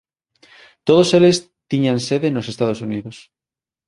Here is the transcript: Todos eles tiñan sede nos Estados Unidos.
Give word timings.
Todos 0.87 1.09
eles 1.17 1.37
tiñan 1.71 1.97
sede 2.07 2.27
nos 2.31 2.49
Estados 2.53 2.79
Unidos. 2.87 3.15